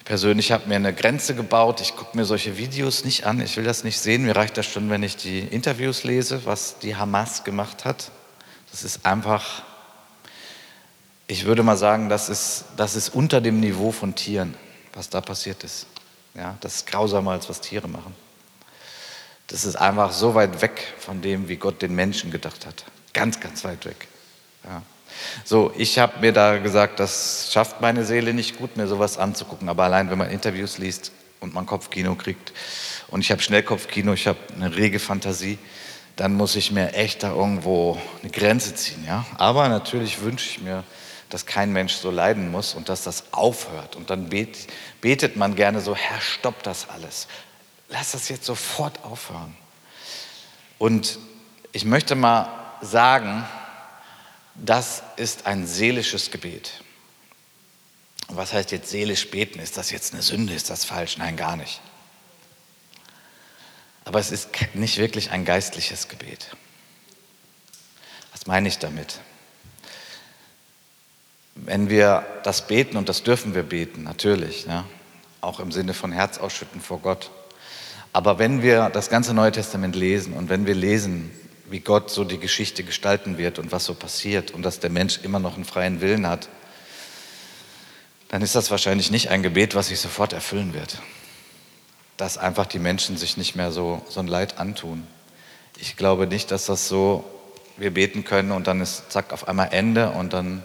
[0.00, 1.80] Ich persönlich habe mir eine Grenze gebaut.
[1.80, 3.40] Ich gucke mir solche Videos nicht an.
[3.40, 4.26] Ich will das nicht sehen.
[4.26, 8.10] Mir reicht das schon, wenn ich die Interviews lese, was die Hamas gemacht hat.
[8.70, 9.62] Das ist einfach,
[11.26, 14.54] ich würde mal sagen, das ist, das ist unter dem Niveau von Tieren
[14.94, 15.86] was da passiert ist.
[16.34, 18.14] Ja, das ist grausamer, als was Tiere machen.
[19.48, 22.84] Das ist einfach so weit weg von dem, wie Gott den Menschen gedacht hat.
[23.12, 24.08] Ganz, ganz weit weg.
[24.64, 24.82] Ja.
[25.44, 29.68] So, ich habe mir da gesagt, das schafft meine Seele nicht gut, mir sowas anzugucken.
[29.68, 32.52] Aber allein, wenn man Interviews liest und man Kopfkino kriegt,
[33.08, 35.58] und ich habe Schnellkopfkino, ich habe eine rege Fantasie,
[36.16, 39.04] dann muss ich mir echt da irgendwo eine Grenze ziehen.
[39.06, 39.24] Ja?
[39.36, 40.82] Aber natürlich wünsche ich mir,
[41.28, 43.96] dass kein Mensch so leiden muss und dass das aufhört.
[43.96, 47.28] Und dann betet man gerne so, Herr, stopp das alles.
[47.88, 49.54] Lass das jetzt sofort aufhören.
[50.78, 51.18] Und
[51.72, 52.48] ich möchte mal
[52.80, 53.44] sagen,
[54.54, 56.82] das ist ein seelisches Gebet.
[58.28, 59.58] was heißt jetzt seelisch beten?
[59.58, 60.54] Ist das jetzt eine Sünde?
[60.54, 61.18] Ist das falsch?
[61.18, 61.80] Nein, gar nicht.
[64.04, 66.56] Aber es ist nicht wirklich ein geistliches Gebet.
[68.32, 69.20] Was meine ich damit?
[71.54, 74.84] wenn wir das beten, und das dürfen wir beten, natürlich, ja,
[75.40, 77.30] auch im Sinne von Herz ausschütten vor Gott.
[78.12, 81.30] Aber wenn wir das ganze Neue Testament lesen und wenn wir lesen,
[81.74, 85.18] wie Gott so die Geschichte gestalten wird und was so passiert und dass der Mensch
[85.24, 86.48] immer noch einen freien Willen hat,
[88.28, 91.02] dann ist das wahrscheinlich nicht ein Gebet, was sich sofort erfüllen wird.
[92.16, 95.04] Dass einfach die Menschen sich nicht mehr so, so ein Leid antun.
[95.76, 97.24] Ich glaube nicht, dass das so,
[97.76, 100.62] wir beten können und dann ist zack auf einmal Ende und dann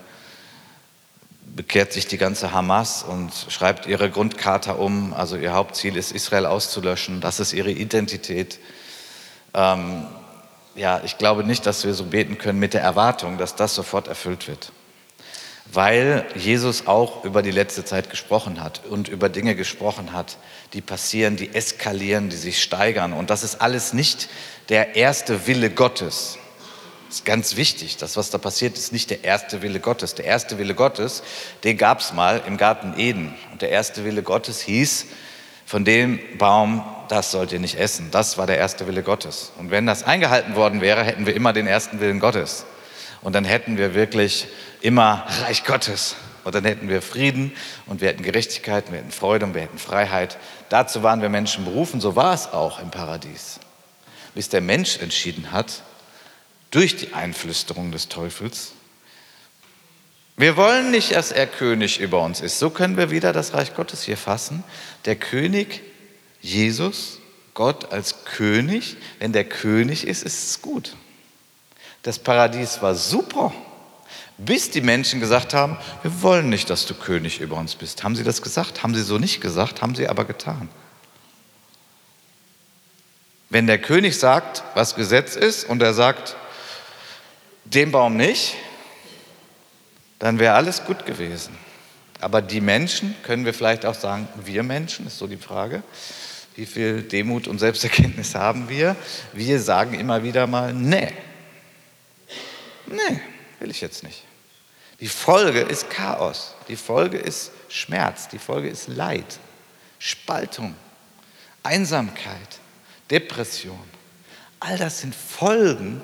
[1.56, 5.16] bekehrt sich die ganze Hamas und schreibt ihre Grundkarte um.
[5.16, 7.20] Also ihr Hauptziel ist, Israel auszulöschen.
[7.20, 8.60] Das ist ihre Identität.
[9.56, 9.99] Ähm,
[10.80, 14.08] ja, ich glaube nicht, dass wir so beten können mit der Erwartung, dass das sofort
[14.08, 14.72] erfüllt wird.
[15.72, 20.38] Weil Jesus auch über die letzte Zeit gesprochen hat und über Dinge gesprochen hat,
[20.74, 23.14] die passieren, die eskalieren, die sich steigern.
[23.14, 24.30] Und das ist alles nicht
[24.70, 26.40] der erste Wille Gottes.
[27.08, 27.98] Das ist ganz wichtig.
[27.98, 30.16] Das, was da passiert, ist nicht der erste Wille Gottes.
[30.16, 31.24] Der erste Wille Gottes,
[31.64, 33.36] den gab es mal im Garten Eden.
[33.52, 35.08] Und der erste Wille Gottes hieß,
[35.66, 38.10] von dem Baum, das sollt ihr nicht essen.
[38.12, 39.52] Das war der erste Wille Gottes.
[39.58, 42.66] Und wenn das eingehalten worden wäre, hätten wir immer den ersten Willen Gottes.
[43.22, 44.48] Und dann hätten wir wirklich
[44.82, 46.16] immer Reich Gottes.
[46.44, 47.52] Und dann hätten wir Frieden
[47.86, 50.38] und wir hätten Gerechtigkeit, wir hätten Freude und wir hätten Freiheit.
[50.70, 53.60] Dazu waren wir Menschen berufen, so war es auch im Paradies.
[54.34, 55.84] Bis der Mensch entschieden hat,
[56.72, 58.72] durch die Einflüsterung des Teufels.
[60.38, 62.60] Wir wollen nicht, dass er König über uns ist.
[62.60, 64.64] So können wir wieder das Reich Gottes hier fassen.
[65.06, 65.82] Der König,
[66.42, 67.20] Jesus,
[67.54, 70.96] Gott als König, wenn der König ist, ist es gut.
[72.04, 73.54] Das Paradies war super,
[74.38, 78.04] bis die Menschen gesagt haben, wir wollen nicht, dass du König über uns bist.
[78.04, 78.84] Haben sie das gesagt?
[78.84, 80.70] Haben sie so nicht gesagt, haben sie aber getan.
[83.50, 86.38] Wenn der König sagt, was Gesetz ist, und er sagt,
[87.66, 88.56] den Baum nicht,
[90.20, 91.58] dann wäre alles gut gewesen.
[92.22, 95.84] Aber die Menschen, können wir vielleicht auch sagen, wir Menschen, ist so die Frage,
[96.56, 98.96] Wie viel Demut und Selbsterkenntnis haben wir?
[99.34, 101.14] Wir sagen immer wieder mal, nee,
[102.88, 103.22] nee,
[103.60, 104.24] will ich jetzt nicht.
[105.00, 109.40] Die Folge ist Chaos, die Folge ist Schmerz, die Folge ist Leid,
[109.98, 110.76] Spaltung,
[111.64, 112.60] Einsamkeit,
[113.10, 113.80] Depression.
[114.60, 116.02] All das sind Folgen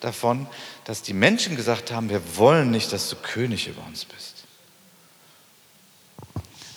[0.00, 0.46] davon,
[0.84, 4.35] dass die Menschen gesagt haben, wir wollen nicht, dass du König über uns bist.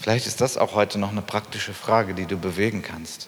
[0.10, 3.28] Vielleicht ist das auch heute noch eine praktische Frage, die du bewegen kannst.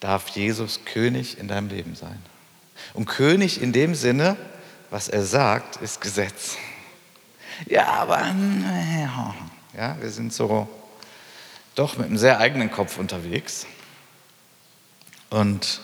[0.00, 2.20] Darf Jesus König in deinem Leben sein?
[2.92, 4.36] Und König in dem Sinne,
[4.90, 6.56] was er sagt, ist Gesetz.
[7.66, 8.34] Ja, aber
[9.76, 10.68] ja, wir sind so
[11.76, 13.64] doch mit einem sehr eigenen Kopf unterwegs.
[15.30, 15.80] Und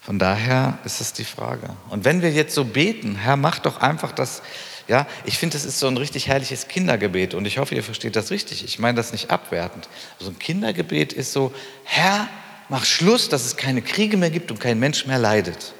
[0.00, 1.76] von daher ist es die Frage.
[1.90, 4.40] Und wenn wir jetzt so beten, Herr, mach doch einfach das,
[4.88, 8.16] ja, ich finde, das ist so ein richtig herrliches Kindergebet und ich hoffe, ihr versteht
[8.16, 8.64] das richtig.
[8.64, 9.88] Ich meine das nicht abwertend.
[10.18, 11.52] So ein Kindergebet ist so,
[11.84, 12.26] Herr,
[12.70, 15.74] mach Schluss, dass es keine Kriege mehr gibt und kein Mensch mehr leidet.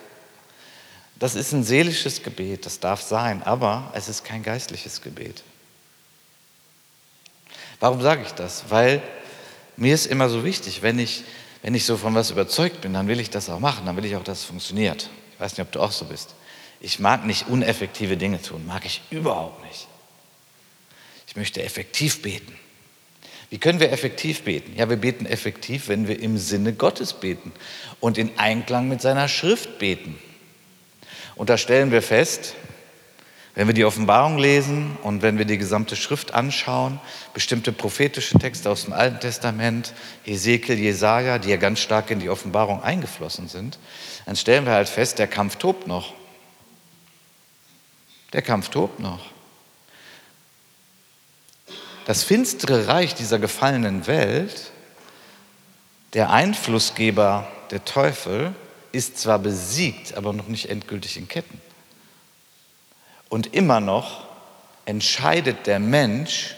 [1.18, 5.42] Das ist ein seelisches Gebet, das darf sein, aber es ist kein geistliches Gebet.
[7.80, 8.64] Warum sage ich das?
[8.68, 9.02] Weil
[9.76, 11.24] mir ist immer so wichtig, wenn ich,
[11.62, 14.04] wenn ich so von was überzeugt bin, dann will ich das auch machen, dann will
[14.04, 15.08] ich auch, dass es funktioniert.
[15.32, 16.34] Ich weiß nicht, ob du auch so bist.
[16.80, 19.88] Ich mag nicht uneffektive Dinge tun, mag ich überhaupt nicht.
[21.26, 22.56] Ich möchte effektiv beten.
[23.50, 24.74] Wie können wir effektiv beten?
[24.76, 27.52] Ja, wir beten effektiv, wenn wir im Sinne Gottes beten
[27.98, 30.18] und in Einklang mit seiner Schrift beten.
[31.34, 32.54] Und da stellen wir fest,
[33.54, 37.00] wenn wir die Offenbarung lesen und wenn wir die gesamte Schrift anschauen,
[37.34, 39.94] bestimmte prophetische Texte aus dem Alten Testament,
[40.26, 43.78] Ezekiel, Jesaja, die ja ganz stark in die Offenbarung eingeflossen sind,
[44.26, 46.12] dann stellen wir halt fest, der Kampf tobt noch.
[48.32, 49.30] Der Kampf tobt noch.
[52.06, 54.70] Das finstere Reich dieser gefallenen Welt,
[56.14, 58.54] der Einflussgeber, der Teufel,
[58.92, 61.60] ist zwar besiegt, aber noch nicht endgültig in Ketten.
[63.28, 64.26] Und immer noch
[64.86, 66.54] entscheidet der Mensch,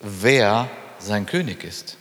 [0.00, 1.96] wer sein König ist.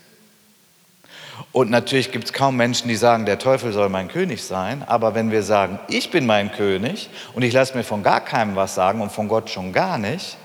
[1.52, 4.84] Und natürlich gibt es kaum Menschen, die sagen, der Teufel soll mein König sein.
[4.84, 8.56] Aber wenn wir sagen, ich bin mein König und ich lasse mir von gar keinem
[8.56, 10.38] was sagen und von Gott schon gar nicht,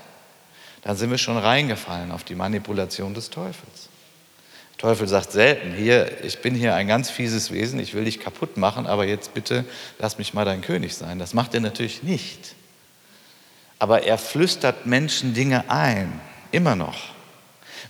[0.83, 3.89] dann sind wir schon reingefallen auf die Manipulation des Teufels.
[4.77, 8.57] Teufel sagt selten, hier, ich bin hier ein ganz fieses Wesen, ich will dich kaputt
[8.57, 9.65] machen, aber jetzt bitte
[9.97, 11.17] lass mich mal dein König sein.
[11.17, 12.53] Das macht er natürlich nicht.
[13.79, 16.19] Aber er flüstert Menschen Dinge ein,
[16.51, 17.16] immer noch.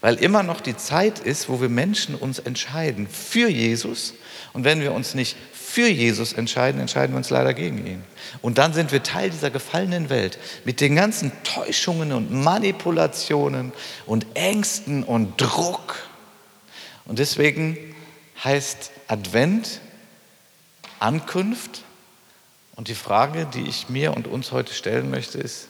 [0.08, 4.14] Weil immer noch die Zeit ist, wo wir Menschen uns entscheiden für Jesus.
[4.54, 8.02] Und wenn wir uns nicht für Jesus entscheiden, entscheiden wir uns leider gegen ihn.
[8.42, 13.74] Und dann sind wir Teil dieser gefallenen Welt mit den ganzen Täuschungen und Manipulationen
[14.06, 16.08] und Ängsten und Druck
[17.04, 17.78] und deswegen
[18.42, 19.82] heißt Advent
[21.00, 21.84] Ankunft.
[22.78, 25.68] Und die Frage, die ich mir und uns heute stellen möchte, ist,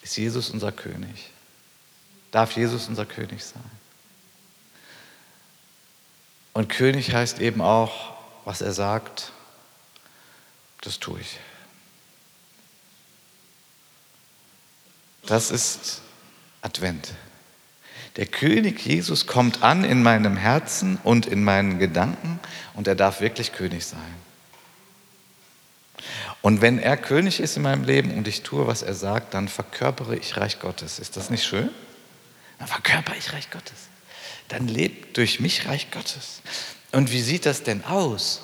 [0.00, 1.33] ist Jesus unser König?
[2.34, 3.62] Darf Jesus unser König sein?
[6.52, 8.12] Und König heißt eben auch,
[8.44, 9.30] was er sagt,
[10.80, 11.38] das tue ich.
[15.26, 16.02] Das ist
[16.60, 17.12] Advent.
[18.16, 22.40] Der König Jesus kommt an in meinem Herzen und in meinen Gedanken
[22.74, 24.00] und er darf wirklich König sein.
[26.42, 29.46] Und wenn er König ist in meinem Leben und ich tue, was er sagt, dann
[29.46, 30.98] verkörpere ich Reich Gottes.
[30.98, 31.70] Ist das nicht schön?
[32.58, 33.88] Dann verkörpere ich Reich Gottes.
[34.48, 36.42] Dann lebt durch mich Reich Gottes.
[36.92, 38.42] Und wie sieht das denn aus?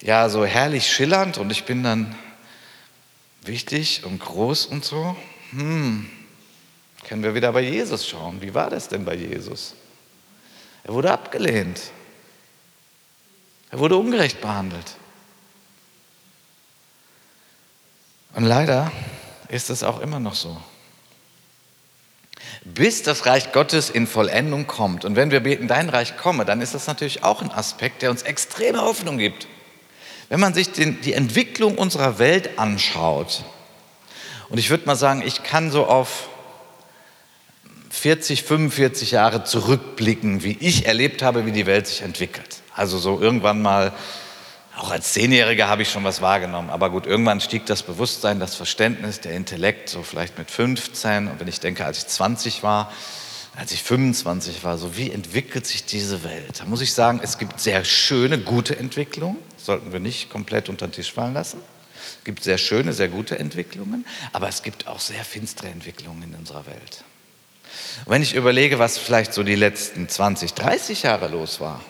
[0.00, 2.14] Ja, so herrlich schillernd und ich bin dann
[3.42, 5.16] wichtig und groß und so.
[5.50, 6.10] Hm,
[7.06, 8.40] können wir wieder bei Jesus schauen.
[8.40, 9.74] Wie war das denn bei Jesus?
[10.84, 11.80] Er wurde abgelehnt.
[13.70, 14.96] Er wurde ungerecht behandelt.
[18.34, 18.90] Und leider
[19.48, 20.60] ist es auch immer noch so.
[22.64, 25.04] Bis das Reich Gottes in Vollendung kommt.
[25.04, 28.10] Und wenn wir beten, dein Reich komme, dann ist das natürlich auch ein Aspekt, der
[28.10, 29.46] uns extreme Hoffnung gibt.
[30.30, 33.44] Wenn man sich den, die Entwicklung unserer Welt anschaut,
[34.48, 36.28] und ich würde mal sagen, ich kann so auf
[37.90, 42.62] 40, 45 Jahre zurückblicken, wie ich erlebt habe, wie die Welt sich entwickelt.
[42.74, 43.92] Also so irgendwann mal,
[44.76, 48.56] auch als Zehnjähriger habe ich schon was wahrgenommen, aber gut, irgendwann stieg das Bewusstsein, das
[48.56, 52.92] Verständnis, der Intellekt, so vielleicht mit 15 und wenn ich denke, als ich 20 war,
[53.56, 56.60] als ich 25 war, so wie entwickelt sich diese Welt?
[56.60, 60.88] Da muss ich sagen, es gibt sehr schöne, gute Entwicklungen, sollten wir nicht komplett unter
[60.88, 61.60] den Tisch fallen lassen.
[62.18, 66.34] Es gibt sehr schöne, sehr gute Entwicklungen, aber es gibt auch sehr finstere Entwicklungen in
[66.34, 67.04] unserer Welt.
[68.04, 71.80] Und wenn ich überlege, was vielleicht so die letzten 20, 30 Jahre los war,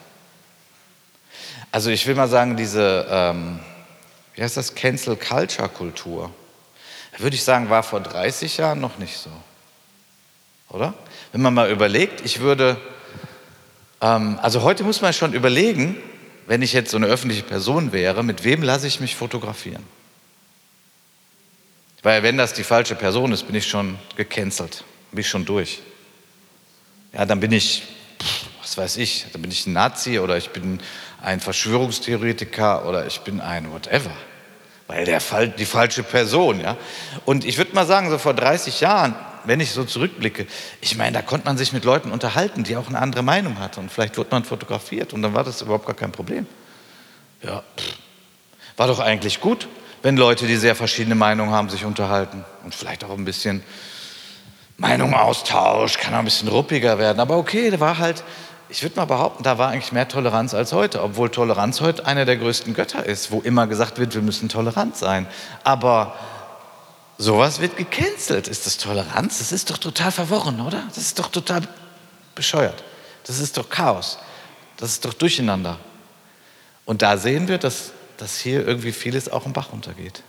[1.74, 3.58] also ich will mal sagen, diese, ähm,
[4.36, 6.32] wie heißt das, Cancel Culture Kultur,
[7.18, 9.30] würde ich sagen, war vor 30 Jahren noch nicht so.
[10.68, 10.94] Oder?
[11.32, 12.76] Wenn man mal überlegt, ich würde,
[14.00, 15.96] ähm, also heute muss man schon überlegen,
[16.46, 19.82] wenn ich jetzt so eine öffentliche Person wäre, mit wem lasse ich mich fotografieren?
[22.04, 25.80] Weil wenn das die falsche Person ist, bin ich schon gecancelt, bin ich schon durch.
[27.12, 27.82] Ja, dann bin ich,
[28.76, 30.80] weiß ich, dann bin ich ein Nazi oder ich bin
[31.22, 34.10] ein Verschwörungstheoretiker oder ich bin ein whatever.
[34.86, 36.76] Weil der die falsche Person, ja.
[37.24, 40.46] Und ich würde mal sagen, so vor 30 Jahren, wenn ich so zurückblicke,
[40.80, 43.80] ich meine, da konnte man sich mit Leuten unterhalten, die auch eine andere Meinung hatten.
[43.80, 46.46] Und vielleicht wurde man fotografiert und dann war das überhaupt gar kein Problem.
[47.42, 47.96] Ja, pff.
[48.76, 49.68] war doch eigentlich gut,
[50.02, 52.44] wenn Leute, die sehr verschiedene Meinungen haben, sich unterhalten.
[52.62, 53.62] Und vielleicht auch ein bisschen
[54.76, 57.20] Meinung austauscht, kann auch ein bisschen ruppiger werden.
[57.20, 58.22] Aber okay, da war halt
[58.74, 62.24] ich würde mal behaupten, da war eigentlich mehr Toleranz als heute, obwohl Toleranz heute einer
[62.24, 65.28] der größten Götter ist, wo immer gesagt wird, wir müssen tolerant sein.
[65.62, 66.16] Aber
[67.16, 68.48] sowas wird gecancelt.
[68.48, 69.38] Ist das Toleranz?
[69.38, 70.82] Das ist doch total verworren, oder?
[70.88, 71.62] Das ist doch total
[72.34, 72.82] bescheuert.
[73.28, 74.18] Das ist doch Chaos.
[74.76, 75.78] Das ist doch Durcheinander.
[76.84, 80.24] Und da sehen wir, dass, dass hier irgendwie vieles auch im Bach runtergeht.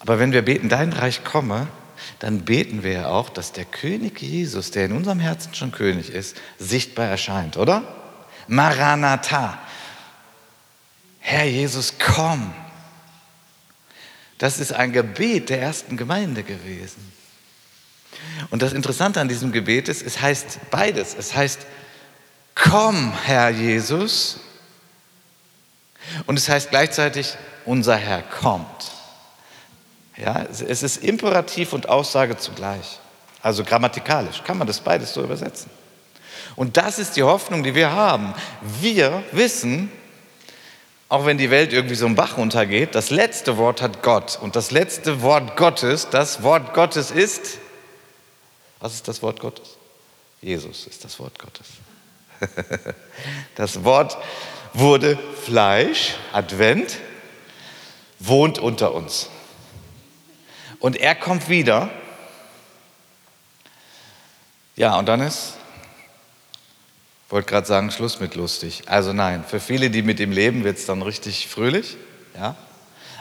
[0.00, 1.68] Aber wenn wir beten, dein Reich komme,
[2.18, 6.10] dann beten wir ja auch, dass der König Jesus, der in unserem Herzen schon König
[6.10, 7.82] ist, sichtbar erscheint, oder?
[8.48, 9.58] Maranatha.
[11.20, 12.54] Herr Jesus, komm.
[14.38, 17.12] Das ist ein Gebet der ersten Gemeinde gewesen.
[18.50, 21.14] Und das Interessante an diesem Gebet ist, es heißt beides.
[21.18, 21.66] Es heißt,
[22.54, 24.38] komm, Herr Jesus.
[26.26, 28.95] Und es heißt gleichzeitig, unser Herr kommt.
[30.16, 32.98] Ja, es ist Imperativ und Aussage zugleich.
[33.42, 35.70] Also grammatikalisch kann man das beides so übersetzen.
[36.56, 38.34] Und das ist die Hoffnung, die wir haben.
[38.80, 39.92] Wir wissen,
[41.08, 44.38] auch wenn die Welt irgendwie so im Bach runtergeht, das letzte Wort hat Gott.
[44.40, 47.58] Und das letzte Wort Gottes, das Wort Gottes ist,
[48.80, 49.76] was ist das Wort Gottes?
[50.40, 51.66] Jesus ist das Wort Gottes.
[53.54, 54.18] Das Wort
[54.74, 56.98] wurde Fleisch, Advent,
[58.18, 59.30] wohnt unter uns.
[60.80, 61.90] Und er kommt wieder.
[64.76, 65.54] Ja, und dann ist,
[67.28, 68.82] wollte gerade sagen, Schluss mit lustig.
[68.86, 71.96] Also nein, für viele, die mit ihm leben, wird es dann richtig fröhlich.
[72.36, 72.56] Ja?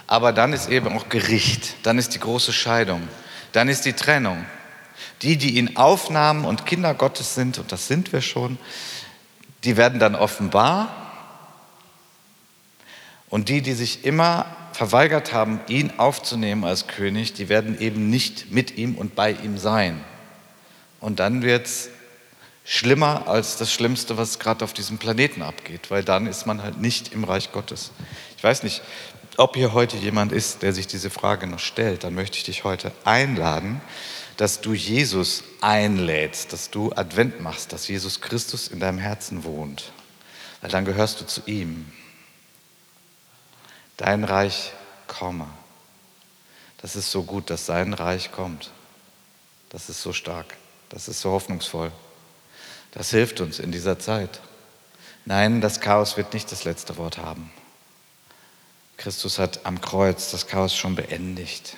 [0.07, 1.75] Aber dann ist eben auch Gericht.
[1.83, 3.07] Dann ist die große Scheidung.
[3.51, 4.45] Dann ist die Trennung.
[5.21, 8.57] Die, die ihn aufnahmen und Kinder Gottes sind, und das sind wir schon,
[9.63, 10.93] die werden dann offenbar.
[13.29, 18.51] Und die, die sich immer verweigert haben, ihn aufzunehmen als König, die werden eben nicht
[18.51, 20.03] mit ihm und bei ihm sein.
[20.99, 21.89] Und dann wird es
[22.65, 26.81] schlimmer als das Schlimmste, was gerade auf diesem Planeten abgeht, weil dann ist man halt
[26.81, 27.91] nicht im Reich Gottes.
[28.37, 28.81] Ich weiß nicht,
[29.37, 32.63] ob hier heute jemand ist, der sich diese Frage noch stellt, dann möchte ich dich
[32.63, 33.81] heute einladen,
[34.35, 39.93] dass du Jesus einlädst, dass du Advent machst, dass Jesus Christus in deinem Herzen wohnt,
[40.61, 41.85] weil dann gehörst du zu ihm
[43.97, 44.73] dein Reich
[45.07, 45.47] komme.
[46.81, 48.71] Das ist so gut, dass sein Reich kommt.
[49.69, 50.55] Das ist so stark.
[50.89, 51.91] Das ist so hoffnungsvoll.
[52.91, 54.39] Das hilft uns in dieser Zeit.
[55.25, 57.51] Nein, das Chaos wird nicht das letzte Wort haben.
[58.97, 61.75] Christus hat am Kreuz das Chaos schon beendigt.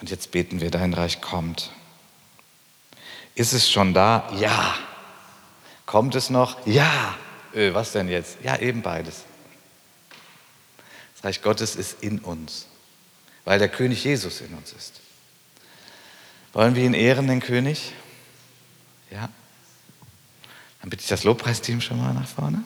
[0.00, 1.70] Und jetzt beten wir, dein Reich kommt.
[3.34, 4.28] Ist es schon da?
[4.38, 4.74] Ja.
[5.86, 6.66] Kommt es noch?
[6.66, 7.14] Ja.
[7.54, 8.38] Öh, was denn jetzt?
[8.42, 9.24] Ja, eben beides.
[11.22, 12.66] Reich Gottes ist in uns,
[13.44, 15.00] weil der König Jesus in uns ist.
[16.52, 17.92] Wollen wir ihn ehren, den König?
[19.10, 19.28] Ja?
[20.80, 22.62] Dann bitte ich das Lobpreisteam schon mal nach vorne.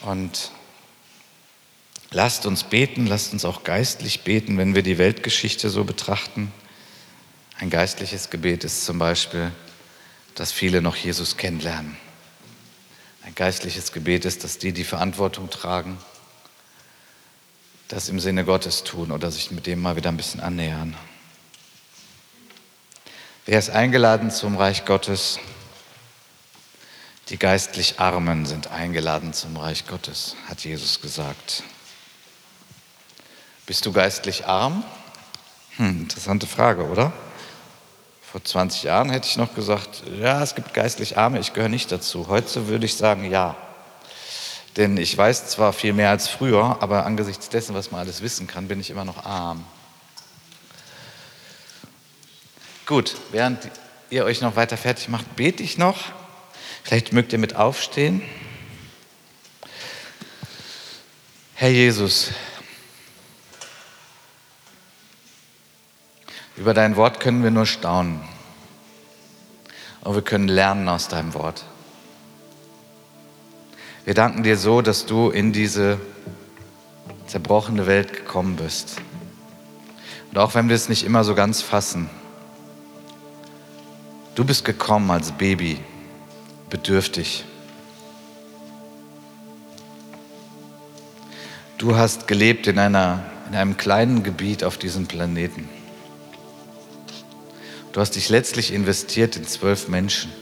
[0.00, 0.50] Und
[2.10, 6.52] lasst uns beten, lasst uns auch geistlich beten, wenn wir die Weltgeschichte so betrachten.
[7.58, 9.52] Ein geistliches Gebet ist zum Beispiel,
[10.34, 11.96] dass viele noch Jesus kennenlernen.
[13.22, 15.98] Ein geistliches Gebet ist, dass die, die Verantwortung tragen,
[17.88, 20.96] das im Sinne Gottes tun oder sich mit dem mal wieder ein bisschen annähern.
[23.46, 25.38] Wer ist eingeladen zum Reich Gottes?
[27.30, 31.62] Die geistlich Armen sind eingeladen zum Reich Gottes, hat Jesus gesagt.
[33.66, 34.84] Bist du geistlich arm?
[35.76, 37.12] Hm, interessante Frage, oder?
[38.30, 41.90] Vor 20 Jahren hätte ich noch gesagt, ja, es gibt geistlich Arme, ich gehöre nicht
[41.90, 42.28] dazu.
[42.28, 43.56] Heute würde ich sagen, ja.
[44.76, 48.46] Denn ich weiß zwar viel mehr als früher, aber angesichts dessen, was man alles wissen
[48.46, 49.64] kann, bin ich immer noch arm.
[52.84, 53.70] Gut, während
[54.10, 55.96] ihr euch noch weiter fertig macht, bete ich noch.
[56.82, 58.20] Vielleicht mögt ihr mit aufstehen.
[61.54, 62.32] Herr Jesus,
[66.58, 68.20] über dein Wort können wir nur staunen.
[70.02, 71.64] Und wir können lernen aus deinem Wort.
[74.04, 76.00] Wir danken dir so, dass du in diese
[77.26, 78.96] zerbrochene Welt gekommen bist.
[80.30, 82.10] Und auch wenn wir es nicht immer so ganz fassen,
[84.34, 85.78] du bist gekommen als Baby,
[86.70, 87.44] bedürftig.
[91.76, 95.68] Du hast gelebt in, einer, in einem kleinen Gebiet auf diesem Planeten.
[97.92, 100.32] Du hast dich letztlich investiert in zwölf Menschen.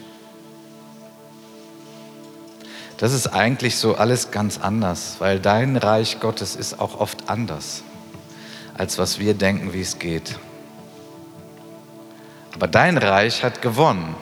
[2.97, 7.83] Das ist eigentlich so alles ganz anders, weil dein Reich Gottes ist auch oft anders,
[8.75, 10.37] als was wir denken, wie es geht.
[12.55, 14.15] Aber dein Reich hat gewonnen,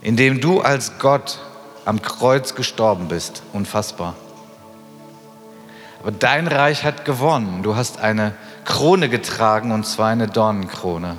[0.00, 1.40] indem du als Gott
[1.84, 3.42] am Kreuz gestorben bist.
[3.52, 4.14] Unfassbar.
[6.00, 7.62] Aber dein Reich hat gewonnen.
[7.62, 8.34] Du hast eine
[8.66, 11.16] Krone getragen und zwar eine Dornenkrone.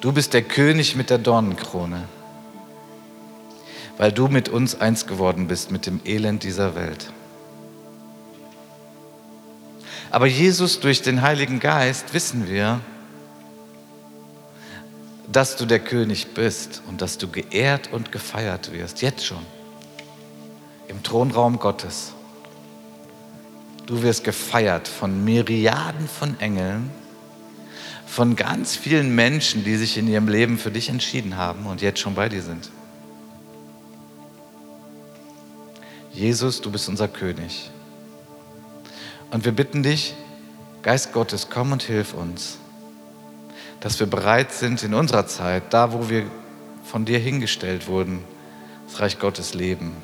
[0.00, 2.08] Du bist der König mit der Dornenkrone
[3.98, 7.12] weil du mit uns eins geworden bist, mit dem Elend dieser Welt.
[10.10, 12.80] Aber Jesus, durch den Heiligen Geist wissen wir,
[15.30, 19.44] dass du der König bist und dass du geehrt und gefeiert wirst, jetzt schon,
[20.86, 22.14] im Thronraum Gottes.
[23.88, 26.90] Du wirst gefeiert von Myriaden von Engeln,
[28.06, 31.98] von ganz vielen Menschen, die sich in ihrem Leben für dich entschieden haben und jetzt
[31.98, 32.70] schon bei dir sind.
[36.12, 37.70] Jesus, du bist unser König.
[39.30, 40.14] Und wir bitten dich,
[40.82, 42.58] Geist Gottes, komm und hilf uns,
[43.80, 46.26] dass wir bereit sind, in unserer Zeit, da wo wir
[46.84, 48.22] von dir hingestellt wurden,
[48.86, 49.96] das Reich Gottes leben,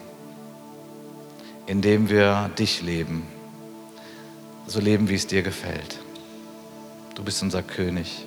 [1.66, 3.34] indem wir dich leben,
[4.66, 5.98] so leben, wie es dir gefällt.
[7.14, 8.26] Du bist unser König.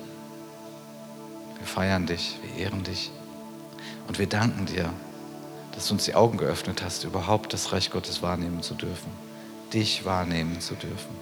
[1.58, 3.10] Wir feiern dich, wir ehren dich
[4.06, 4.90] und wir danken dir
[5.78, 9.12] dass du uns die Augen geöffnet hast, überhaupt das Reich Gottes wahrnehmen zu dürfen,
[9.72, 11.14] dich wahrnehmen zu dürfen.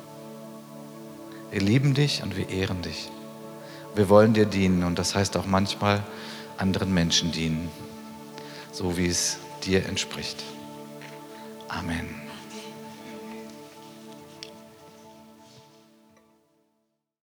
[1.50, 3.10] Wir lieben dich und wir ehren dich.
[3.94, 6.02] Wir wollen dir dienen und das heißt auch manchmal
[6.56, 7.68] anderen Menschen dienen,
[8.72, 10.42] so wie es dir entspricht.
[11.68, 12.25] Amen.